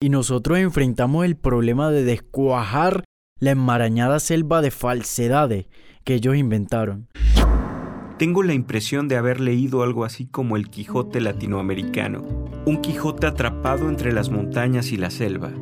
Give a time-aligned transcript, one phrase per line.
[0.00, 3.04] y nosotros enfrentamos el problema de descuajar
[3.40, 5.66] la enmarañada selva de falsedades
[6.04, 7.08] que ellos inventaron.
[8.16, 12.24] Tengo la impresión de haber leído algo así como el Quijote latinoamericano,
[12.66, 15.52] un Quijote atrapado entre las montañas y la selva.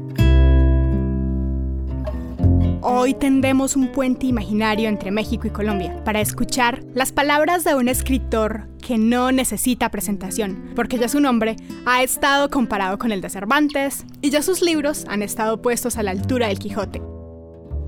[2.88, 7.88] Hoy tendemos un puente imaginario entre México y Colombia para escuchar las palabras de un
[7.88, 13.28] escritor que no necesita presentación, porque ya su nombre ha estado comparado con el de
[13.28, 17.02] Cervantes y ya sus libros han estado puestos a la altura del Quijote.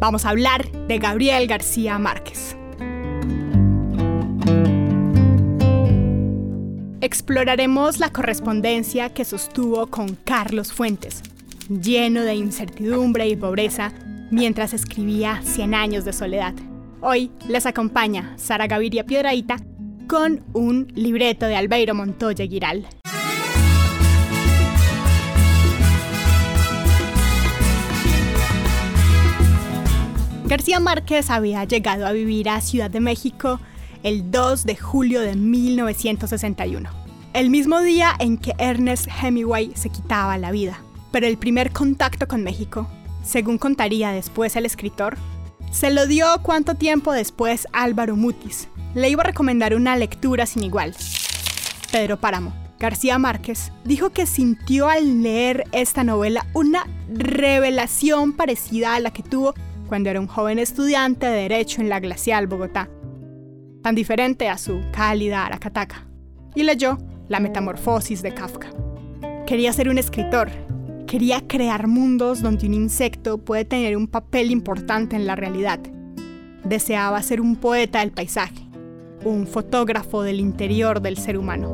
[0.00, 2.56] Vamos a hablar de Gabriel García Márquez.
[7.00, 11.22] Exploraremos la correspondencia que sostuvo con Carlos Fuentes,
[11.68, 13.92] lleno de incertidumbre y pobreza
[14.30, 16.54] mientras escribía Cien años de soledad.
[17.00, 19.56] Hoy les acompaña Sara Gaviria Piedraíta
[20.08, 22.86] con un libreto de Albeiro Montoya Giral.
[30.46, 33.60] García Márquez había llegado a vivir a Ciudad de México
[34.02, 36.88] el 2 de julio de 1961,
[37.34, 40.80] el mismo día en que Ernest Hemingway se quitaba la vida.
[41.12, 42.88] Pero el primer contacto con México,
[43.28, 45.18] según contaría después el escritor,
[45.70, 48.68] se lo dio cuánto tiempo después Álvaro Mutis.
[48.94, 50.96] Le iba a recomendar una lectura sin igual.
[51.92, 59.00] Pedro Páramo, García Márquez, dijo que sintió al leer esta novela una revelación parecida a
[59.00, 59.52] la que tuvo
[59.88, 62.88] cuando era un joven estudiante de Derecho en la glacial Bogotá,
[63.82, 66.06] tan diferente a su cálida Aracataca,
[66.54, 66.96] y leyó
[67.28, 68.70] La Metamorfosis de Kafka.
[69.46, 70.50] Quería ser un escritor,
[71.08, 75.80] quería crear mundos donde un insecto puede tener un papel importante en la realidad.
[76.64, 78.68] Deseaba ser un poeta del paisaje,
[79.24, 81.72] un fotógrafo del interior del ser humano.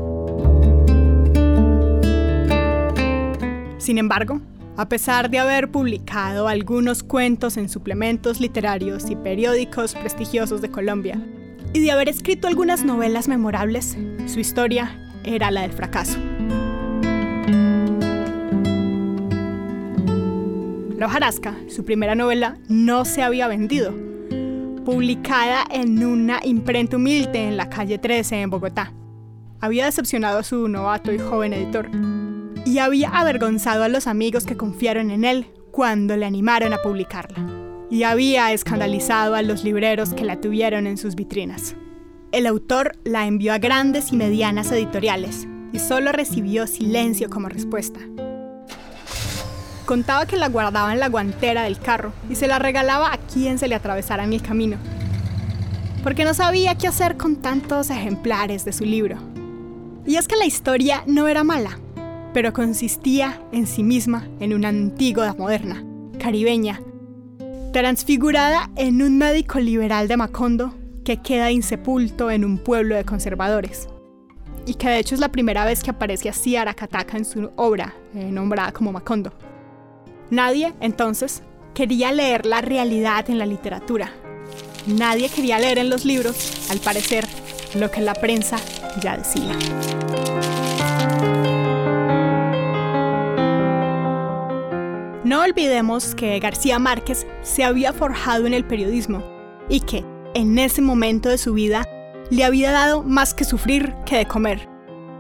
[3.78, 4.40] Sin embargo,
[4.76, 11.20] a pesar de haber publicado algunos cuentos en suplementos literarios y periódicos prestigiosos de Colombia,
[11.72, 16.20] y de haber escrito algunas novelas memorables, su historia era la del fracaso.
[20.96, 23.92] La hojarasca, su primera novela, no se había vendido.
[24.84, 28.92] Publicada en una imprenta humilde en la calle 13 en Bogotá.
[29.60, 31.90] Había decepcionado a su novato y joven editor.
[32.64, 37.44] Y había avergonzado a los amigos que confiaron en él cuando le animaron a publicarla
[37.90, 41.76] y había escandalizado a los libreros que la tuvieron en sus vitrinas.
[42.32, 48.00] El autor la envió a grandes y medianas editoriales y solo recibió silencio como respuesta.
[49.86, 53.58] Contaba que la guardaba en la guantera del carro y se la regalaba a quien
[53.58, 54.78] se le atravesara en el camino,
[56.02, 59.18] porque no sabía qué hacer con tantos ejemplares de su libro.
[60.06, 61.78] Y es que la historia no era mala,
[62.32, 65.84] pero consistía en sí misma en una antigua moderna,
[66.18, 66.80] caribeña,
[67.74, 70.74] transfigurada en un médico liberal de Macondo
[71.04, 73.88] que queda insepulto en un pueblo de conservadores.
[74.66, 77.94] Y que de hecho es la primera vez que aparece así Aracataca en su obra,
[78.14, 79.32] eh, nombrada como Macondo.
[80.30, 81.42] Nadie, entonces,
[81.74, 84.12] quería leer la realidad en la literatura.
[84.86, 87.26] Nadie quería leer en los libros, al parecer,
[87.74, 88.56] lo que la prensa
[89.00, 89.56] ya decía.
[95.24, 99.22] No olvidemos que García Márquez se había forjado en el periodismo
[99.68, 100.04] y que,
[100.34, 101.88] en ese momento de su vida,
[102.30, 104.68] le había dado más que sufrir que de comer.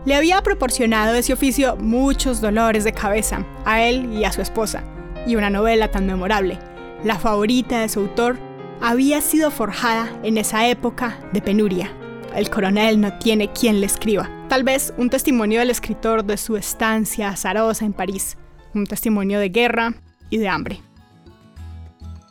[0.04, 4.84] Le había proporcionado ese oficio muchos dolores de cabeza a él y a su esposa,
[5.26, 6.58] y una novela tan memorable,
[7.02, 8.38] la favorita de su autor,
[8.80, 11.90] había sido forjada en esa época de penuria.
[12.34, 14.28] El coronel no tiene quien le escriba.
[14.48, 18.36] Tal vez un testimonio del escritor de su estancia azarosa en París,
[18.74, 19.94] un testimonio de guerra
[20.30, 20.82] y de hambre.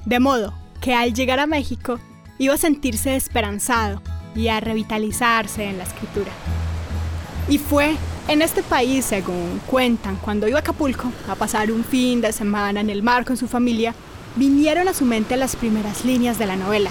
[0.06, 2.00] De modo que al llegar a México
[2.38, 4.02] iba a sentirse esperanzado
[4.36, 6.32] y a revitalizarse en la escritura.
[7.48, 7.96] Y fue
[8.28, 12.79] en este país, según cuentan, cuando iba a Acapulco a pasar un fin de semana
[12.79, 13.93] en el mar con su familia,
[14.35, 16.90] vinieron a su mente las primeras líneas de la novela.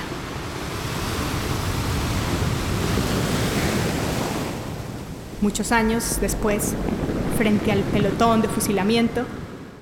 [5.41, 6.75] Muchos años después,
[7.37, 9.25] frente al pelotón de fusilamiento,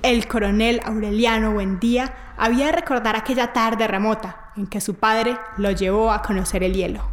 [0.02, 5.70] el coronel Aureliano Buendía había de recordar aquella tarde remota en que su padre lo
[5.70, 7.06] llevó a conocer el hielo.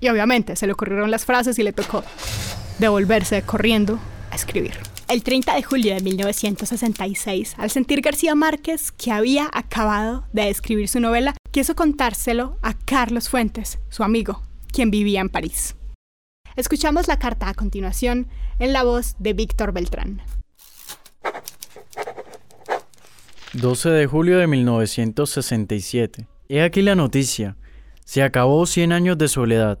[0.00, 2.04] Y obviamente se le ocurrieron las frases y le tocó
[2.80, 4.00] devolverse corriendo
[4.30, 4.72] a escribir.
[5.08, 10.88] El 30 de julio de 1966, al sentir García Márquez que había acabado de escribir
[10.88, 14.42] su novela, quiso contárselo a Carlos Fuentes, su amigo,
[14.72, 15.76] quien vivía en París.
[16.56, 18.28] Escuchamos la carta a continuación
[18.58, 20.22] en la voz de Víctor Beltrán.
[23.52, 26.28] 12 de julio de 1967.
[26.48, 27.56] He aquí la noticia.
[28.04, 29.80] Se acabó 100 años de soledad.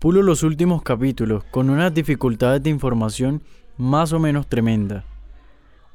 [0.00, 3.42] Pulo los últimos capítulos con unas dificultades de información
[3.76, 5.04] más o menos tremendas.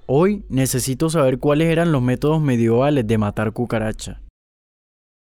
[0.05, 4.21] Hoy necesito saber cuáles eran los métodos medievales de matar cucaracha.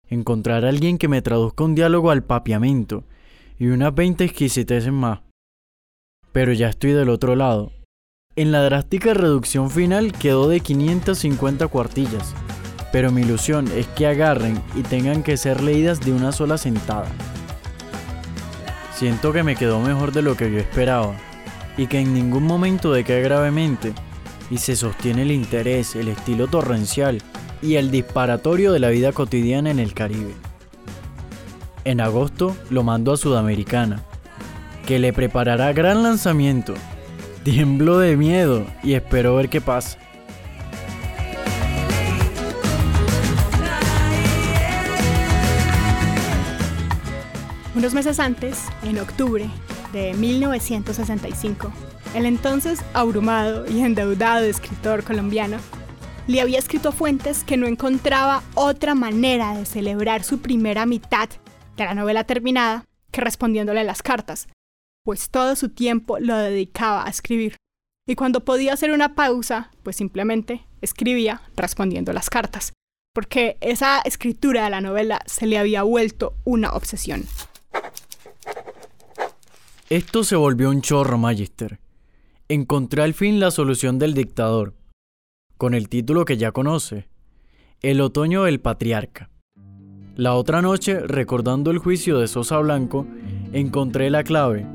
[0.07, 3.03] Encontrar a alguien que me traduzca un diálogo al papiamento
[3.59, 5.19] y unas 20 exquisiteces más.
[6.31, 7.73] Pero ya estoy del otro lado,
[8.37, 12.33] en la drástica reducción final quedó de 550 cuartillas,
[12.93, 17.09] pero mi ilusión es que agarren y tengan que ser leídas de una sola sentada.
[18.99, 21.15] Siento que me quedó mejor de lo que yo esperaba,
[21.77, 23.93] y que en ningún momento decae gravemente,
[24.51, 27.21] y se sostiene el interés, el estilo torrencial
[27.61, 30.33] y el disparatorio de la vida cotidiana en el Caribe.
[31.85, 34.03] En agosto lo mando a Sudamericana,
[34.85, 36.73] que le preparará gran lanzamiento
[37.43, 39.97] Tiemblo de miedo y espero ver qué pasa.
[47.75, 49.47] Unos meses antes, en octubre
[49.93, 51.71] de 1965,
[52.15, 55.57] el entonces abrumado y endeudado escritor colombiano
[56.25, 61.29] le había escrito a Fuentes que no encontraba otra manera de celebrar su primera mitad
[61.77, 64.47] de la novela terminada que respondiéndole las cartas,
[65.05, 67.55] pues todo su tiempo lo dedicaba a escribir.
[68.07, 72.73] Y cuando podía hacer una pausa, pues simplemente escribía respondiendo las cartas,
[73.13, 77.25] porque esa escritura de la novela se le había vuelto una obsesión.
[79.89, 81.79] Esto se volvió un chorro, Magister.
[82.47, 84.73] Encontré al fin la solución del dictador,
[85.57, 87.07] con el título que ya conoce,
[87.81, 89.29] El otoño del patriarca.
[90.15, 93.07] La otra noche, recordando el juicio de Sosa Blanco,
[93.53, 94.65] encontré la clave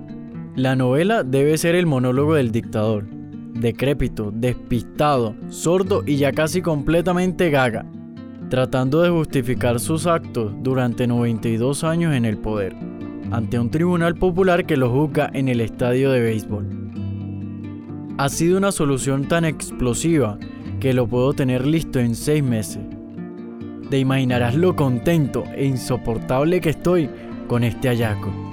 [0.56, 3.06] la novela debe ser el monólogo del dictador,
[3.55, 7.85] decrépito, despistado, sordo y ya casi completamente gaga,
[8.55, 12.73] tratando de justificar sus actos durante 92 años en el poder,
[13.33, 16.65] ante un tribunal popular que lo juzga en el estadio de béisbol.
[18.17, 20.39] Ha sido una solución tan explosiva
[20.79, 22.85] que lo puedo tener listo en seis meses.
[23.91, 27.11] Te imaginarás lo contento e insoportable que estoy
[27.49, 28.44] con este hallazgo.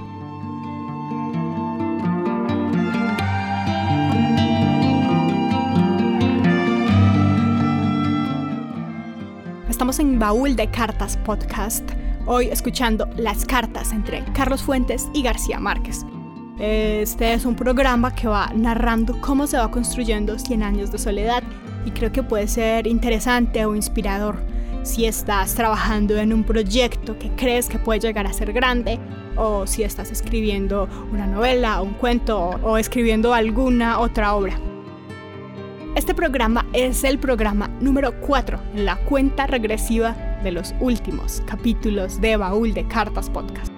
[10.22, 11.84] Baúl de Cartas Podcast,
[12.28, 16.06] hoy escuchando las cartas entre Carlos Fuentes y García Márquez.
[16.60, 21.42] Este es un programa que va narrando cómo se va construyendo 100 años de soledad
[21.88, 24.38] y creo que puede ser interesante o inspirador
[24.84, 29.00] si estás trabajando en un proyecto que crees que puede llegar a ser grande
[29.38, 34.71] o si estás escribiendo una novela, un cuento o escribiendo alguna otra obra.
[35.94, 42.22] Este programa es el programa número 4 en la cuenta regresiva de los últimos capítulos
[42.22, 43.74] de Baúl de Cartas Podcast.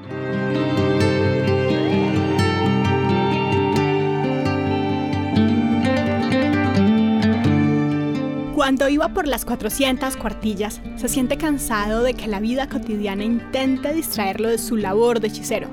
[8.53, 13.91] Cuando iba por las 400 cuartillas, se siente cansado de que la vida cotidiana intente
[13.91, 15.67] distraerlo de su labor de hechicero.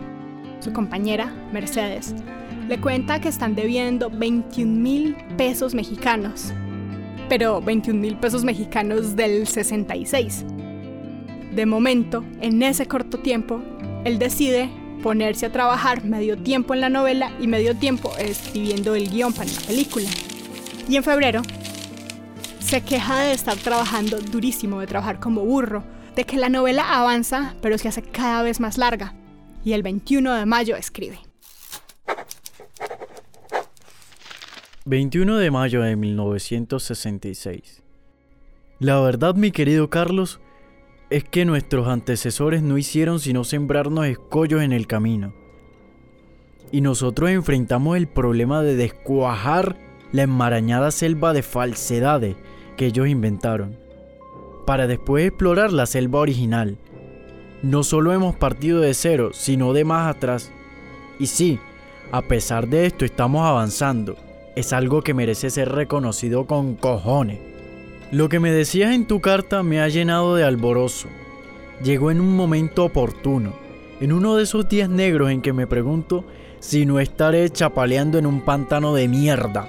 [0.61, 2.15] Su compañera, Mercedes,
[2.71, 6.53] le cuenta que están debiendo 21 mil pesos mexicanos,
[7.29, 10.45] pero 21 mil pesos mexicanos del 66.
[11.53, 13.61] De momento, en ese corto tiempo,
[14.05, 14.71] él decide
[15.03, 19.51] ponerse a trabajar medio tiempo en la novela y medio tiempo escribiendo el guion para
[19.51, 20.09] la película.
[20.89, 21.43] Y en febrero,
[22.61, 25.83] se queja de estar trabajando durísimo, de trabajar como burro,
[26.15, 29.13] de que la novela avanza pero se hace cada vez más larga.
[29.65, 31.30] Y el 21 de mayo escribe.
[34.87, 37.83] 21 de mayo de 1966.
[38.79, 40.41] La verdad, mi querido Carlos,
[41.11, 45.35] es que nuestros antecesores no hicieron sino sembrarnos escollos en el camino.
[46.73, 49.77] Y nosotros enfrentamos el problema de descuajar
[50.13, 52.37] la enmarañada selva de falsedades
[52.79, 53.77] que ellos inventaron,
[54.65, 56.79] para después explorar la selva original.
[57.63, 60.51] No solo hemos partido de cero, sino de más atrás.
[61.19, 61.61] Y sí,
[62.13, 64.17] a pesar de esto estamos avanzando
[64.57, 67.39] es algo que merece ser reconocido con cojones.
[68.11, 71.09] Lo que me decías en tu carta me ha llenado de alborozo.
[71.83, 73.55] Llegó en un momento oportuno,
[74.01, 76.25] en uno de esos días negros en que me pregunto
[76.59, 79.69] si no estaré chapaleando en un pantano de mierda.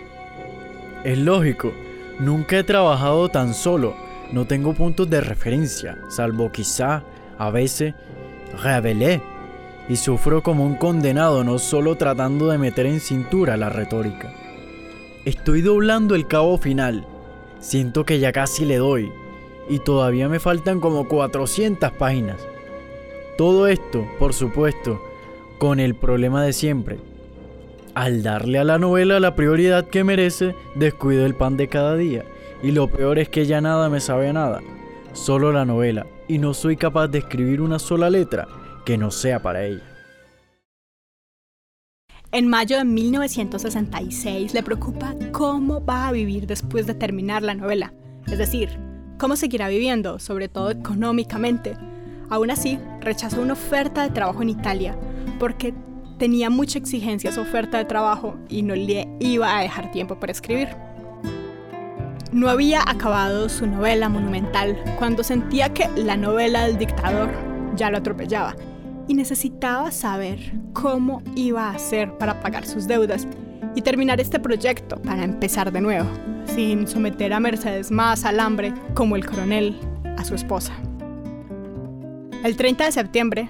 [1.03, 1.71] Es lógico,
[2.19, 3.95] nunca he trabajado tan solo,
[4.31, 7.03] no tengo puntos de referencia, salvo quizá,
[7.37, 7.93] a veces,
[8.61, 9.21] revelé,
[9.87, 14.40] y sufro como un condenado no solo tratando de meter en cintura la retórica.
[15.25, 17.05] Estoy doblando el cabo final
[17.61, 19.11] Siento que ya casi le doy
[19.69, 22.37] y todavía me faltan como 400 páginas.
[23.37, 24.99] Todo esto, por supuesto,
[25.59, 26.97] con el problema de siempre.
[27.93, 32.25] Al darle a la novela la prioridad que merece, descuido el pan de cada día.
[32.63, 34.61] Y lo peor es que ya nada me sabe nada.
[35.13, 36.07] Solo la novela.
[36.27, 38.47] Y no soy capaz de escribir una sola letra
[38.85, 39.90] que no sea para ella.
[42.33, 47.91] En mayo de 1966 le preocupa cómo va a vivir después de terminar la novela.
[48.25, 48.69] Es decir,
[49.17, 51.75] cómo seguirá viviendo, sobre todo económicamente.
[52.29, 54.97] Aún así, rechazó una oferta de trabajo en Italia
[55.39, 55.73] porque
[56.19, 60.31] tenía mucha exigencia su oferta de trabajo y no le iba a dejar tiempo para
[60.31, 60.69] escribir.
[62.31, 67.29] No había acabado su novela monumental cuando sentía que la novela del dictador
[67.75, 68.55] ya lo atropellaba
[69.11, 70.39] y necesitaba saber
[70.71, 73.27] cómo iba a hacer para pagar sus deudas
[73.75, 76.09] y terminar este proyecto para empezar de nuevo,
[76.45, 79.77] sin someter a Mercedes más al hambre como el coronel
[80.17, 80.71] a su esposa.
[82.45, 83.49] El 30 de septiembre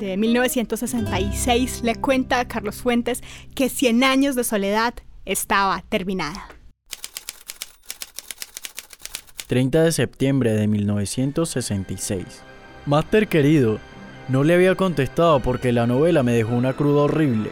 [0.00, 3.22] de 1966 le cuenta a Carlos Fuentes
[3.54, 4.92] que Cien años de soledad
[5.24, 6.48] estaba terminada.
[9.46, 12.24] 30 de septiembre de 1966.
[12.86, 13.78] Master querido,
[14.28, 17.50] no le había contestado porque la novela me dejó una cruda horrible.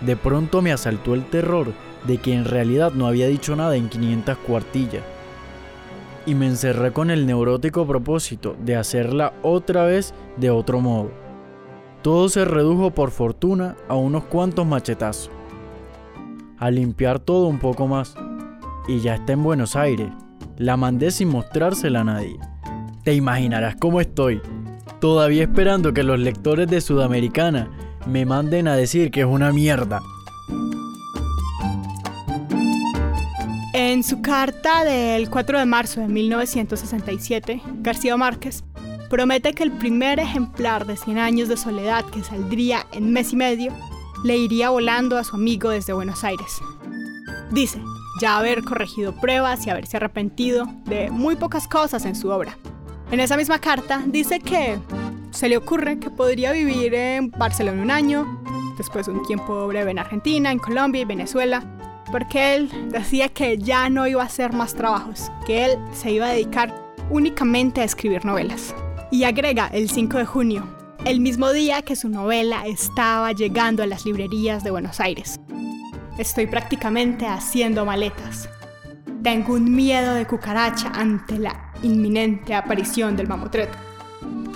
[0.00, 1.72] De pronto me asaltó el terror
[2.06, 5.02] de que en realidad no había dicho nada en 500 cuartillas.
[6.24, 11.10] Y me encerré con el neurótico propósito de hacerla otra vez de otro modo.
[12.00, 15.30] Todo se redujo por fortuna a unos cuantos machetazos.
[16.58, 18.14] A limpiar todo un poco más.
[18.88, 20.08] Y ya está en Buenos Aires.
[20.56, 22.36] La mandé sin mostrársela a nadie.
[23.04, 24.40] Te imaginarás cómo estoy.
[25.02, 27.68] Todavía esperando que los lectores de Sudamericana
[28.06, 30.00] me manden a decir que es una mierda.
[33.74, 38.62] En su carta del 4 de marzo de 1967, García Márquez
[39.10, 43.36] promete que el primer ejemplar de 100 años de soledad que saldría en mes y
[43.36, 43.72] medio
[44.22, 46.60] le iría volando a su amigo desde Buenos Aires.
[47.50, 47.82] Dice,
[48.20, 52.56] ya haber corregido pruebas y haberse arrepentido de muy pocas cosas en su obra.
[53.12, 54.78] En esa misma carta dice que
[55.32, 58.42] se le ocurre que podría vivir en Barcelona un año,
[58.78, 61.62] después un tiempo breve en Argentina, en Colombia y Venezuela,
[62.10, 66.24] porque él decía que ya no iba a hacer más trabajos, que él se iba
[66.24, 66.74] a dedicar
[67.10, 68.74] únicamente a escribir novelas.
[69.10, 70.64] Y agrega el 5 de junio,
[71.04, 75.38] el mismo día que su novela estaba llegando a las librerías de Buenos Aires.
[76.16, 78.48] Estoy prácticamente haciendo maletas.
[79.22, 83.76] Tengo un miedo de cucaracha ante la inminente aparición del mamotreto.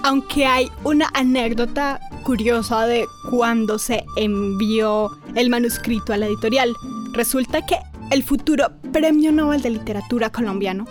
[0.03, 6.75] Aunque hay una anécdota curiosa de cuando se envió el manuscrito a la editorial,
[7.13, 7.77] resulta que
[8.11, 10.87] el futuro Premio Nobel de Literatura colombiano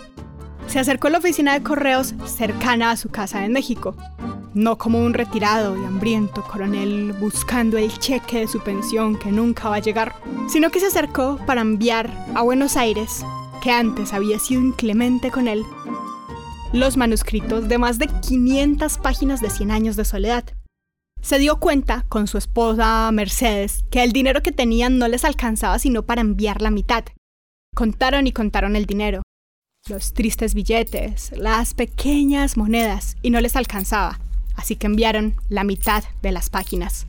[0.66, 3.96] se acercó a la oficina de correos cercana a su casa en México,
[4.52, 9.68] no como un retirado y hambriento coronel buscando el cheque de su pensión que nunca
[9.68, 10.14] va a llegar,
[10.48, 13.24] sino que se acercó para enviar a Buenos Aires,
[13.62, 15.64] que antes había sido inclemente con él,
[16.76, 20.44] los manuscritos de más de 500 páginas de 100 años de soledad.
[21.22, 25.78] Se dio cuenta con su esposa Mercedes que el dinero que tenían no les alcanzaba
[25.78, 27.04] sino para enviar la mitad.
[27.74, 29.22] Contaron y contaron el dinero,
[29.88, 34.18] los tristes billetes, las pequeñas monedas, y no les alcanzaba,
[34.54, 37.06] así que enviaron la mitad de las páginas.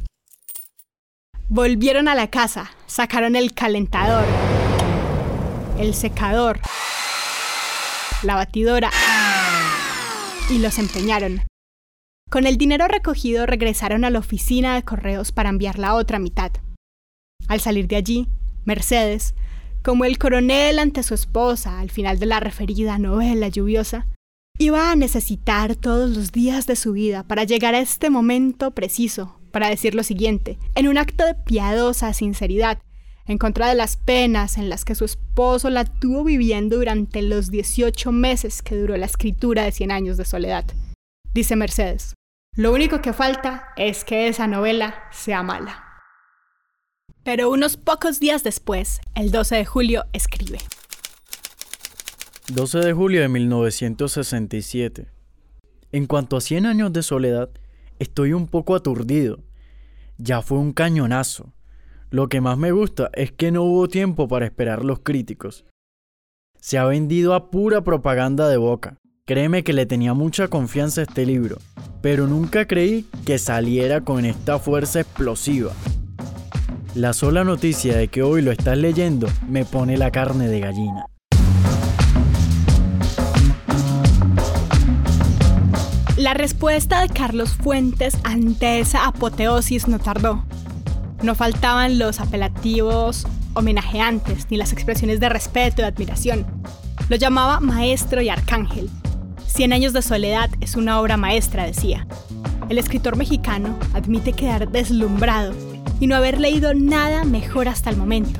[1.48, 4.26] Volvieron a la casa, sacaron el calentador,
[5.80, 6.60] el secador,
[8.24, 8.92] la batidora
[10.50, 11.42] y los empeñaron.
[12.30, 16.52] Con el dinero recogido regresaron a la oficina de correos para enviar la otra mitad.
[17.48, 18.28] Al salir de allí,
[18.66, 19.36] Mercedes,
[19.84, 24.08] como el coronel ante su esposa al final de la referida novela lluviosa,
[24.58, 29.40] iba a necesitar todos los días de su vida para llegar a este momento preciso,
[29.52, 32.80] para decir lo siguiente, en un acto de piadosa sinceridad,
[33.28, 37.52] en contra de las penas en las que su esposo la tuvo viviendo durante los
[37.52, 40.66] 18 meses que duró la escritura de Cien años de soledad.
[41.34, 42.14] Dice Mercedes,
[42.56, 45.84] lo único que falta es que esa novela sea mala.
[47.24, 50.60] Pero unos pocos días después, el 12 de julio, escribe.
[52.54, 55.08] 12 de julio de 1967.
[55.92, 57.50] En cuanto a 100 años de soledad,
[58.00, 59.40] estoy un poco aturdido.
[60.18, 61.52] Ya fue un cañonazo.
[62.10, 65.66] Lo que más me gusta es que no hubo tiempo para esperar los críticos.
[66.58, 68.96] Se ha vendido a pura propaganda de boca.
[69.26, 71.58] Créeme que le tenía mucha confianza a este libro,
[72.02, 75.74] pero nunca creí que saliera con esta fuerza explosiva.
[76.96, 81.08] La sola noticia de que hoy lo estás leyendo me pone la carne de gallina.
[86.16, 90.46] La respuesta de Carlos Fuentes ante esa apoteosis no tardó.
[91.24, 96.46] No faltaban los apelativos homenajeantes ni las expresiones de respeto y admiración.
[97.10, 98.90] Lo llamaba maestro y arcángel.
[99.48, 102.06] Cien años de soledad es una obra maestra, decía.
[102.70, 105.54] El escritor mexicano admite quedar deslumbrado
[106.00, 108.40] y no haber leído nada mejor hasta el momento.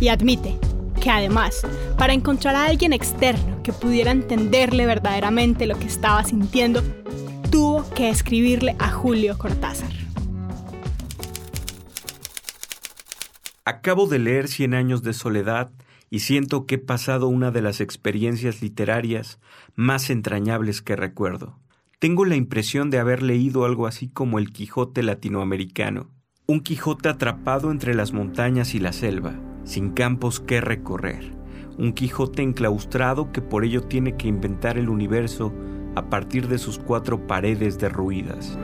[0.00, 0.56] Y admite
[1.00, 1.62] que además,
[1.98, 6.82] para encontrar a alguien externo que pudiera entenderle verdaderamente lo que estaba sintiendo,
[7.50, 10.03] tuvo que escribirle a Julio Cortázar.
[13.66, 15.70] Acabo de leer Cien años de soledad
[16.10, 19.40] y siento que he pasado una de las experiencias literarias
[19.74, 21.58] más entrañables que recuerdo.
[21.98, 26.10] Tengo la impresión de haber leído algo así como el Quijote latinoamericano,
[26.46, 31.32] un Quijote atrapado entre las montañas y la selva, sin campos que recorrer.
[31.78, 35.54] Un Quijote enclaustrado que por ello tiene que inventar el universo
[35.96, 38.58] a partir de sus cuatro paredes derruidas.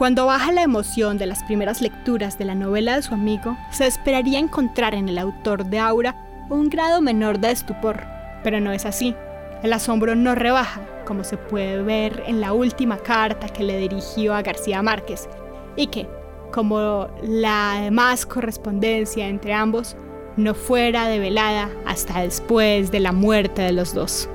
[0.00, 3.86] Cuando baja la emoción de las primeras lecturas de la novela de su amigo, se
[3.86, 6.16] esperaría encontrar en el autor de Aura
[6.48, 8.00] un grado menor de estupor,
[8.42, 9.14] pero no es así.
[9.62, 14.34] El asombro no rebaja, como se puede ver en la última carta que le dirigió
[14.34, 15.28] a García Márquez,
[15.76, 16.08] y que,
[16.50, 19.98] como la demás correspondencia entre ambos,
[20.38, 24.30] no fuera develada hasta después de la muerte de los dos.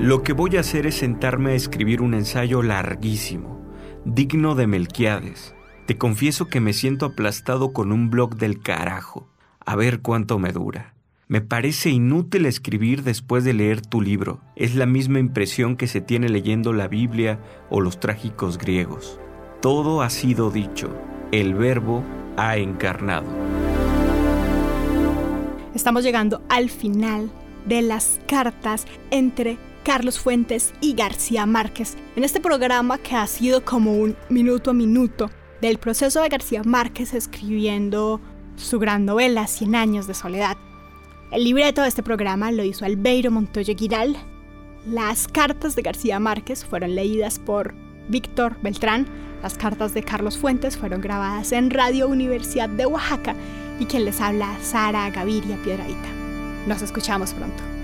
[0.00, 3.55] Lo que voy a hacer es sentarme a escribir un ensayo larguísimo,
[4.06, 5.52] digno de Melquiades.
[5.86, 9.26] Te confieso que me siento aplastado con un blog del carajo.
[9.64, 10.94] A ver cuánto me dura.
[11.26, 14.40] Me parece inútil escribir después de leer tu libro.
[14.54, 19.18] Es la misma impresión que se tiene leyendo la Biblia o los trágicos griegos.
[19.60, 20.96] Todo ha sido dicho,
[21.32, 22.04] el verbo
[22.36, 23.26] ha encarnado.
[25.74, 27.28] Estamos llegando al final
[27.66, 33.64] de las cartas entre Carlos Fuentes y García Márquez en este programa que ha sido
[33.64, 38.20] como un minuto a minuto del proceso de García Márquez escribiendo
[38.56, 40.56] su gran novela Cien años de soledad.
[41.30, 44.16] El libreto de este programa lo hizo Albeiro Montoya Giral.
[44.88, 47.72] Las cartas de García Márquez fueron leídas por
[48.08, 49.06] Víctor Beltrán.
[49.40, 53.36] Las cartas de Carlos Fuentes fueron grabadas en Radio Universidad de Oaxaca
[53.78, 56.08] y quien les habla, Sara Gaviria Piedradita.
[56.66, 57.75] Nos escuchamos pronto.